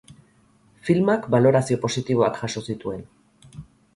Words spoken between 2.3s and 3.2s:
jaso zituen.